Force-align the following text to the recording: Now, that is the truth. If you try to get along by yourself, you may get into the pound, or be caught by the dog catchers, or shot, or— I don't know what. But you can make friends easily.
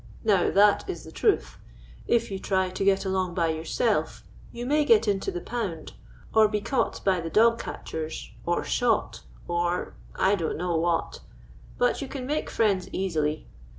Now, 0.23 0.49
that 0.49 0.89
is 0.89 1.03
the 1.03 1.11
truth. 1.11 1.57
If 2.07 2.31
you 2.31 2.39
try 2.39 2.71
to 2.71 2.83
get 2.83 3.05
along 3.05 3.35
by 3.35 3.49
yourself, 3.49 4.23
you 4.51 4.65
may 4.65 4.83
get 4.83 5.07
into 5.07 5.29
the 5.29 5.41
pound, 5.41 5.93
or 6.33 6.47
be 6.47 6.59
caught 6.59 7.05
by 7.05 7.21
the 7.21 7.29
dog 7.29 7.59
catchers, 7.59 8.31
or 8.43 8.63
shot, 8.63 9.21
or— 9.47 9.93
I 10.15 10.33
don't 10.33 10.57
know 10.57 10.75
what. 10.75 11.19
But 11.77 12.01
you 12.01 12.07
can 12.07 12.25
make 12.25 12.49
friends 12.49 12.89
easily. 12.91 13.45